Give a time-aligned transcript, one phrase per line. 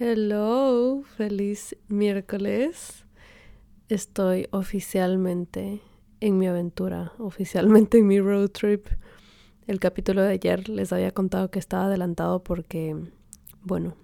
[0.00, 3.04] Hello, feliz miércoles.
[3.88, 5.80] Estoy oficialmente
[6.20, 8.86] en mi aventura, oficialmente en mi road trip.
[9.66, 12.94] El capítulo de ayer les había contado que estaba adelantado porque,
[13.64, 13.96] bueno,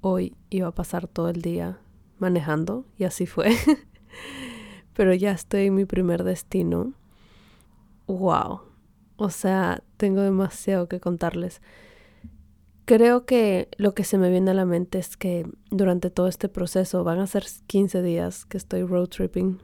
[0.00, 1.78] hoy iba a pasar todo el día
[2.18, 3.54] manejando y así fue.
[4.94, 6.92] Pero ya estoy en mi primer destino.
[8.08, 8.62] ¡Wow!
[9.16, 11.62] O sea, tengo demasiado que contarles.
[12.86, 16.48] Creo que lo que se me viene a la mente es que durante todo este
[16.48, 19.58] proceso, van a ser 15 días que estoy road tripping,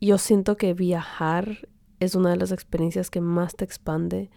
[0.00, 4.30] yo siento que viajar es una de las experiencias que más te expande.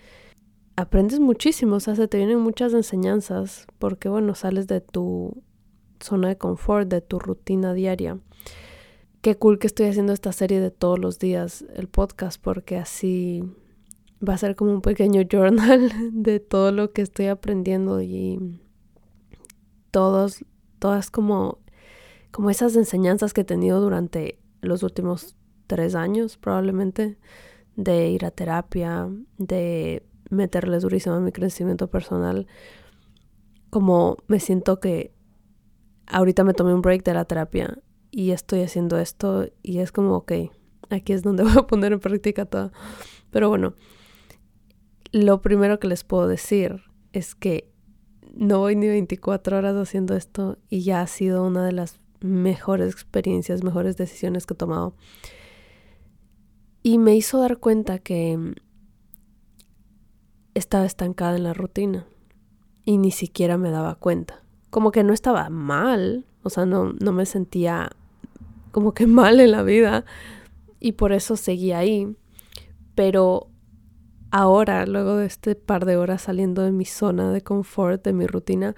[0.76, 5.44] Aprendes muchísimo, o sea, se te vienen muchas enseñanzas, porque bueno, sales de tu
[5.99, 8.18] zona de confort, de tu rutina diaria.
[9.21, 13.44] Qué cool que estoy haciendo esta serie de todos los días, el podcast, porque así
[14.27, 18.59] va a ser como un pequeño journal de todo lo que estoy aprendiendo y
[19.91, 20.46] todos,
[20.80, 21.59] todas como,
[22.32, 25.35] como esas enseñanzas que he tenido durante los últimos
[25.68, 27.18] tres años probablemente
[27.76, 32.48] de ir a terapia, de meterles durísimo a mi crecimiento personal.
[33.70, 35.13] Como me siento que
[36.07, 37.79] ahorita me tomé un break de la terapia
[38.12, 40.34] y estoy haciendo esto y es como, ok,
[40.90, 42.71] aquí es donde voy a poner en práctica todo.
[43.32, 43.74] Pero bueno,
[45.14, 46.82] lo primero que les puedo decir
[47.14, 47.72] es que
[48.34, 52.92] no voy ni 24 horas haciendo esto y ya ha sido una de las mejores
[52.92, 54.96] experiencias, mejores decisiones que he tomado.
[56.82, 58.56] Y me hizo dar cuenta que
[60.56, 62.08] estaba estancada en la rutina
[62.84, 64.41] y ni siquiera me daba cuenta.
[64.72, 67.91] Como que no estaba mal, o sea, no, no me sentía
[68.72, 70.06] como que mal en la vida
[70.80, 72.16] y por eso seguí ahí.
[72.96, 73.53] Pero
[74.34, 78.25] ahora, luego de este par de horas saliendo de mi zona de confort, de mi
[78.25, 78.75] rutina,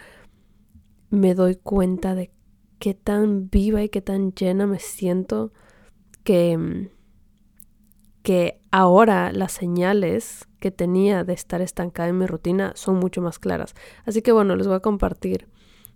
[1.10, 2.30] me doy cuenta de
[2.78, 5.54] qué tan viva y qué tan llena me siento
[6.26, 6.90] que,
[8.22, 13.40] que ahora las señales que tenía de estar estancada en mi rutina son mucho más
[13.40, 13.76] claras.
[14.06, 15.48] Así que bueno, les voy a compartir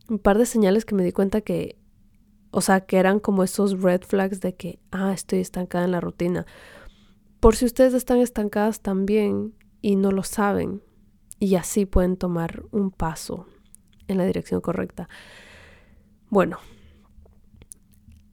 [0.09, 1.77] un par de señales que me di cuenta que,
[2.51, 5.99] o sea, que eran como esos red flags de que, ah, estoy estancada en la
[5.99, 6.45] rutina
[7.39, 10.83] por si ustedes están estancadas también y no lo saben,
[11.39, 13.45] y así pueden tomar un paso
[14.07, 15.07] en la dirección correcta.
[16.29, 16.57] Bueno,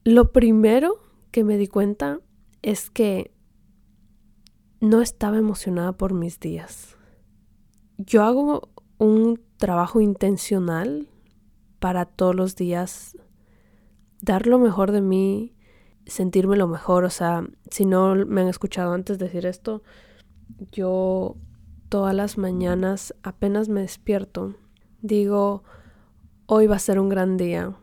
[0.04, 0.98] lo primero
[1.30, 2.20] que me di cuenta
[2.62, 3.32] es que
[4.80, 6.96] no estaba emocionada por mis días.
[7.96, 11.08] Yo hago un trabajo intencional
[11.78, 13.16] para todos los días
[14.20, 15.55] dar lo mejor de mí
[16.06, 17.04] sentirme lo mejor.
[17.04, 19.82] O sea, si no me han escuchado antes decir esto,
[20.72, 21.36] yo
[21.88, 24.54] todas las mañanas apenas me despierto,
[25.02, 25.62] digo,
[26.46, 27.74] hoy va a ser un gran día.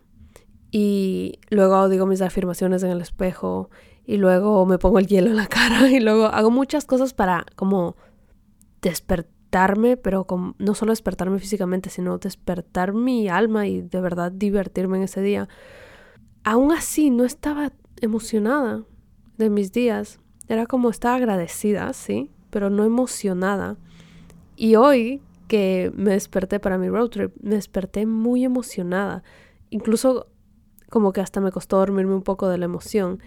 [0.72, 3.70] Y luego digo mis afirmaciones en el espejo
[4.06, 7.46] y luego me pongo el hielo en la cara y luego hago muchas cosas para
[7.56, 7.96] como
[8.82, 10.26] despertarme, pero
[10.58, 15.48] no solo despertarme físicamente, sino despertar mi alma y de verdad divertirme en ese día.
[16.44, 17.72] Aún así, no estaba
[18.04, 18.84] emocionada
[19.38, 20.20] de mis días.
[20.48, 23.78] Era como estar agradecida, sí, pero no emocionada.
[24.56, 29.24] Y hoy que me desperté para mi road trip, me desperté muy emocionada.
[29.70, 30.28] Incluso
[30.90, 33.20] como que hasta me costó dormirme un poco de la emoción.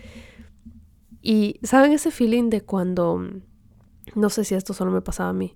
[1.22, 3.20] Y saben ese feeling de cuando,
[4.14, 5.54] no sé si esto solo me pasaba a mí,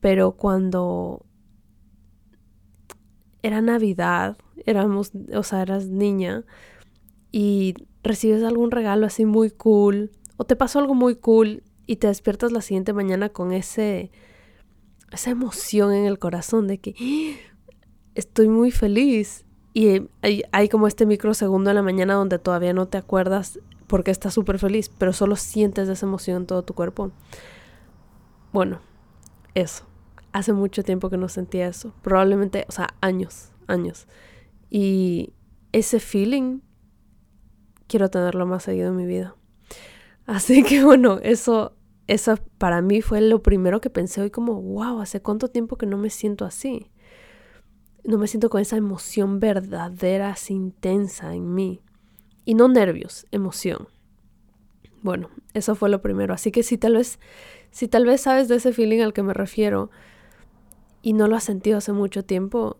[0.00, 1.26] pero cuando
[3.42, 4.36] era Navidad,
[4.66, 6.44] éramos, o sea, eras niña
[7.32, 12.06] y recibes algún regalo así muy cool o te pasó algo muy cool y te
[12.06, 14.10] despiertas la siguiente mañana con ese
[15.10, 17.54] esa emoción en el corazón de que ¡Ah!
[18.14, 19.44] estoy muy feliz
[19.74, 24.10] y hay, hay, como este microsegundo en la mañana donde todavía no te acuerdas porque
[24.10, 27.10] estás súper feliz, pero solo sientes esa emoción en todo tu cuerpo.
[28.52, 28.80] Bueno,
[29.54, 29.84] eso.
[30.32, 31.92] Hace mucho tiempo que no sentía eso.
[32.02, 34.06] Probablemente, o sea, años, años.
[34.70, 35.32] Y
[35.72, 36.60] ese feeling
[37.88, 39.34] quiero tenerlo más seguido en mi vida.
[40.26, 41.74] Así que bueno, eso,
[42.06, 45.86] eso para mí fue lo primero que pensé hoy como, wow, hace cuánto tiempo que
[45.86, 46.90] no me siento así.
[48.04, 51.82] No me siento con esa emoción verdadera, así intensa en mí.
[52.44, 53.88] Y no nervios, emoción.
[55.02, 56.32] Bueno, eso fue lo primero.
[56.32, 57.18] Así que si tal vez,
[57.70, 59.90] si tal vez sabes de ese feeling al que me refiero
[61.02, 62.78] y no lo has sentido hace mucho tiempo,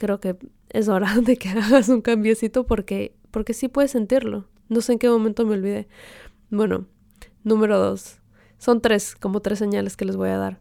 [0.00, 0.36] creo que
[0.70, 4.48] es hora de que hagas un cambiecito porque, porque sí puedes sentirlo.
[4.68, 5.86] No sé en qué momento me olvidé.
[6.50, 6.86] Bueno,
[7.44, 8.18] número dos.
[8.58, 10.60] Son tres, como tres señales que les voy a dar.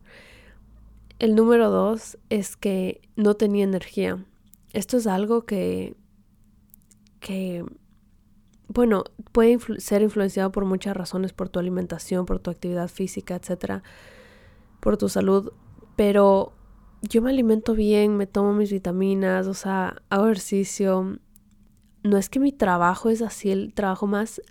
[1.18, 4.24] El número dos es que no tenía energía.
[4.74, 5.96] esto es algo que,
[7.20, 7.66] que
[8.68, 13.84] bueno, puede ser influenciado por muchas razones, por tu alimentación, por tu actividad física, etcétera,
[14.80, 15.52] por tu salud,
[15.96, 16.54] pero
[17.02, 21.20] yo me alimento bien, me tomo mis vitaminas, o sea, hago ejercicio.
[22.04, 24.42] No es que mi trabajo es así el trabajo más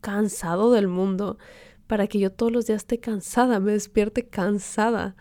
[0.00, 1.38] cansado del mundo,
[1.86, 5.16] para que yo todos los días esté cansada, me despierte cansada.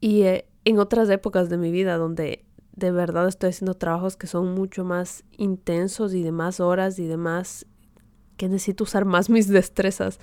[0.00, 4.26] Y eh, en otras épocas de mi vida donde de verdad estoy haciendo trabajos que
[4.26, 7.66] son mucho más intensos y de más horas y de más
[8.36, 10.20] que necesito usar más mis destrezas.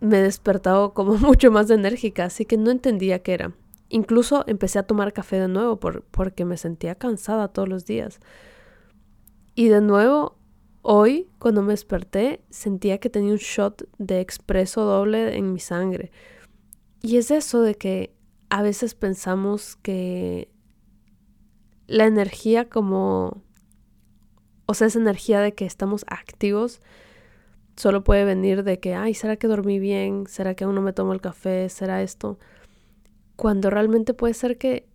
[0.00, 3.52] Me he despertado como mucho más enérgica, así que no entendía qué era.
[3.88, 8.20] Incluso empecé a tomar café de nuevo por, porque me sentía cansada todos los días.
[9.54, 10.36] Y de nuevo,
[10.82, 16.12] hoy, cuando me desperté, sentía que tenía un shot de expreso doble en mi sangre.
[17.02, 18.14] Y es eso de que
[18.50, 20.50] a veces pensamos que
[21.86, 23.42] la energía como,
[24.66, 26.80] o sea, esa energía de que estamos activos,
[27.78, 30.26] solo puede venir de que, ay, ¿será que dormí bien?
[30.26, 31.68] ¿Será que aún no me tomo el café?
[31.68, 32.38] ¿Será esto?
[33.36, 34.88] Cuando realmente puede ser que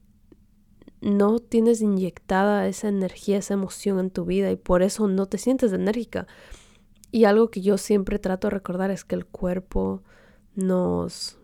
[1.01, 5.37] no tienes inyectada esa energía, esa emoción en tu vida y por eso no te
[5.37, 6.27] sientes enérgica.
[7.11, 10.01] Y algo que yo siempre trato de recordar es que el cuerpo
[10.55, 11.37] nos...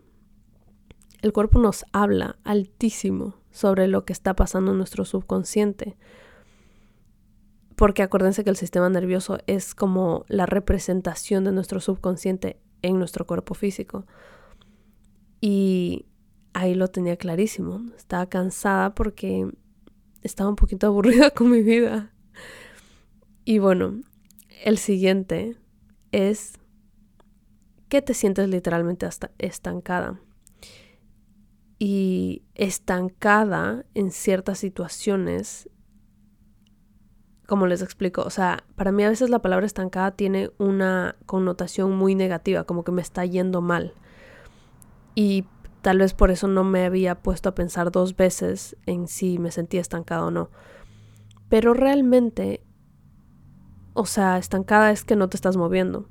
[1.22, 5.96] El cuerpo nos habla altísimo sobre lo que está pasando en nuestro subconsciente.
[7.80, 13.26] Porque acuérdense que el sistema nervioso es como la representación de nuestro subconsciente en nuestro
[13.26, 14.04] cuerpo físico.
[15.40, 16.04] Y
[16.52, 17.80] ahí lo tenía clarísimo.
[17.96, 19.50] Estaba cansada porque
[20.20, 22.12] estaba un poquito aburrida con mi vida.
[23.46, 24.02] Y bueno,
[24.62, 25.56] el siguiente
[26.12, 26.58] es
[27.88, 30.20] que te sientes literalmente hasta estancada
[31.78, 35.70] y estancada en ciertas situaciones,
[37.50, 41.96] como les explico, o sea, para mí a veces la palabra estancada tiene una connotación
[41.96, 43.92] muy negativa, como que me está yendo mal.
[45.16, 45.46] Y
[45.82, 49.50] tal vez por eso no me había puesto a pensar dos veces en si me
[49.50, 50.48] sentía estancada o no.
[51.48, 52.62] Pero realmente,
[53.94, 56.08] o sea, estancada es que no te estás moviendo.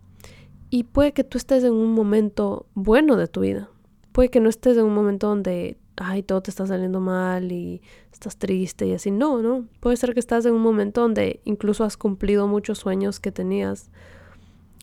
[0.70, 3.70] Y puede que tú estés en un momento bueno de tu vida,
[4.12, 7.82] puede que no estés en un momento donde, ay, todo te está saliendo mal y
[8.12, 9.12] estás triste y así.
[9.12, 9.66] No, no.
[9.80, 13.90] Puede ser que estás en un momento donde incluso has cumplido muchos sueños que tenías,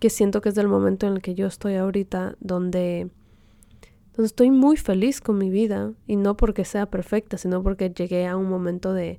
[0.00, 3.10] que siento que es del momento en el que yo estoy ahorita, donde,
[4.14, 8.26] donde estoy muy feliz con mi vida y no porque sea perfecta, sino porque llegué
[8.26, 9.18] a un momento de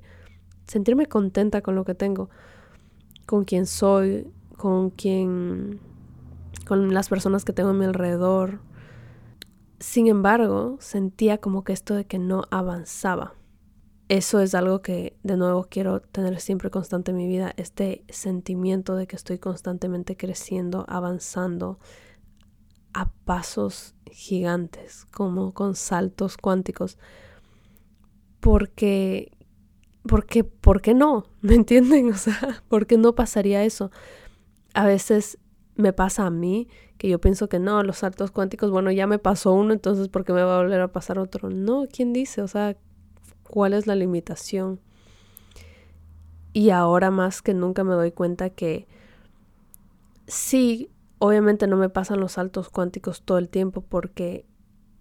[0.66, 2.30] sentirme contenta con lo que tengo,
[3.26, 5.80] con quien soy, con quien,
[6.66, 8.60] con las personas que tengo a mi alrededor,
[9.80, 13.34] sin embargo, sentía como que esto de que no avanzaba.
[14.08, 18.96] Eso es algo que de nuevo quiero tener siempre constante en mi vida, este sentimiento
[18.96, 21.78] de que estoy constantemente creciendo, avanzando
[22.94, 26.98] a pasos gigantes, como con saltos cuánticos.
[28.40, 29.32] Porque,
[30.02, 31.26] porque, ¿por qué no?
[31.42, 32.08] ¿Me entienden?
[32.12, 33.90] O sea, ¿por qué no pasaría eso?
[34.72, 35.38] A veces
[35.78, 39.20] me pasa a mí, que yo pienso que no, los saltos cuánticos, bueno, ya me
[39.20, 41.50] pasó uno, entonces ¿por qué me va a volver a pasar otro?
[41.50, 42.42] No, ¿quién dice?
[42.42, 42.76] O sea,
[43.44, 44.80] ¿cuál es la limitación?
[46.52, 48.88] Y ahora más que nunca me doy cuenta que
[50.26, 54.44] sí, obviamente no me pasan los saltos cuánticos todo el tiempo porque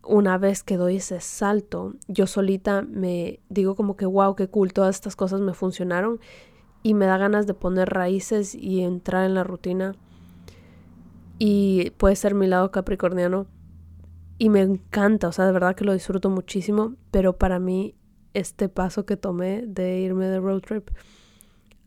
[0.04, 4.74] una vez que doy ese salto, yo solita me digo como que wow, qué cool,
[4.74, 6.20] todas estas cosas me funcionaron
[6.84, 9.96] y me da ganas de poner raíces y entrar en la rutina
[11.40, 13.48] y puede ser mi lado capricorniano
[14.38, 17.96] y me encanta, o sea, de verdad que lo disfruto muchísimo, pero para mí
[18.34, 20.90] este paso que tomé de irme de road trip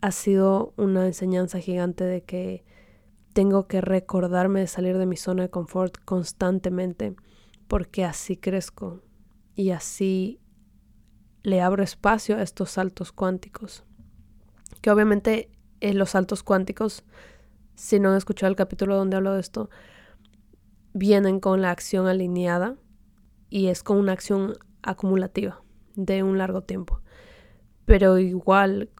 [0.00, 2.64] ha sido una enseñanza gigante de que
[3.32, 7.14] tengo que recordarme de salir de mi zona de confort constantemente
[7.68, 9.02] porque así crezco
[9.54, 10.40] y así
[11.42, 13.84] le abro espacio a estos saltos cuánticos.
[14.80, 17.04] Que obviamente en los saltos cuánticos
[17.80, 19.70] si no han escuchado el capítulo donde hablo de esto,
[20.92, 22.76] vienen con la acción alineada
[23.48, 25.62] y es con una acción acumulativa
[25.96, 27.00] de un largo tiempo.
[27.86, 28.90] Pero igual,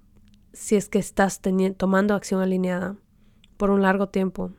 [0.55, 1.43] si es que estás
[1.77, 2.97] tomando acción alineada
[3.59, 4.53] por un largo tiempo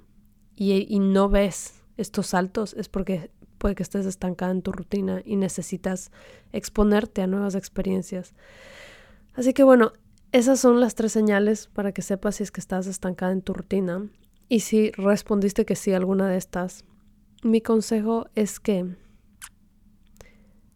[0.56, 5.36] y, no ves estos saltos, es porque puede que estés estancada en tu rutina y
[5.36, 6.12] necesitas
[6.52, 8.36] exponerte a nuevas experiencias.
[9.34, 9.94] Así que bueno,
[10.32, 13.54] esas son las tres señales para que sepas si es que estás estancada en tu
[13.54, 14.08] rutina.
[14.48, 16.86] Y si respondiste que sí a alguna de estas,
[17.44, 18.96] mi consejo es que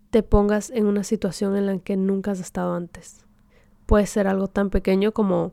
[0.09, 3.25] te pongas en una situación en la que nunca has estado antes.
[3.85, 5.51] puede ser algo tan pequeño como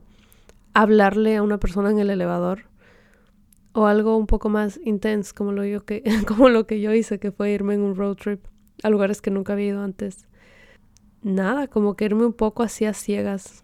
[0.73, 2.63] hablarle a una persona en el elevador
[3.73, 7.31] o algo un poco más intenso como lo, que, como lo que yo hice, que
[7.31, 8.45] fue irme en un road trip
[8.83, 10.27] a lugares que nunca había ido antes.
[11.21, 13.62] Nada, como que irme un poco así a ciegas.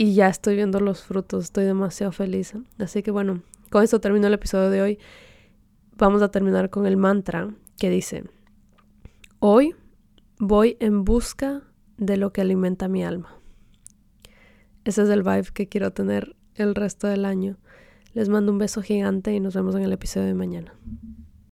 [0.00, 2.54] Y ya estoy viendo los frutos, estoy demasiado feliz.
[2.78, 4.98] Así que bueno, con esto termino el episodio de hoy.
[5.98, 8.24] Vamos a terminar con el mantra que dice,
[9.40, 9.74] hoy
[10.38, 11.64] voy en busca
[11.98, 13.36] de lo que alimenta mi alma.
[14.86, 17.58] Ese es el vibe que quiero tener el resto del año.
[18.14, 20.72] Les mando un beso gigante y nos vemos en el episodio de mañana.